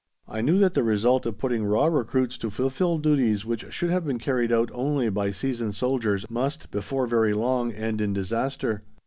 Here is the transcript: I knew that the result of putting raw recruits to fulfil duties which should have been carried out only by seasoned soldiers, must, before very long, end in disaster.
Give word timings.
I 0.27 0.41
knew 0.41 0.57
that 0.57 0.73
the 0.73 0.81
result 0.81 1.27
of 1.27 1.37
putting 1.37 1.63
raw 1.63 1.85
recruits 1.85 2.35
to 2.39 2.49
fulfil 2.49 2.97
duties 2.97 3.45
which 3.45 3.71
should 3.71 3.91
have 3.91 4.03
been 4.03 4.17
carried 4.17 4.51
out 4.51 4.71
only 4.73 5.09
by 5.11 5.29
seasoned 5.29 5.75
soldiers, 5.75 6.25
must, 6.27 6.71
before 6.71 7.05
very 7.05 7.35
long, 7.35 7.71
end 7.71 8.01
in 8.01 8.11
disaster. 8.11 8.81